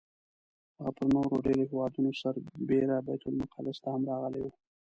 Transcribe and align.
هغه 0.77 0.91
پر 0.97 1.05
نورو 1.15 1.35
ډېرو 1.45 1.63
هېوادونو 1.71 2.11
سربېره 2.21 2.97
بیت 3.05 3.21
المقدس 3.29 3.77
ته 3.83 3.87
هم 3.93 4.01
راغلی 4.11 4.39
و. 4.43 4.47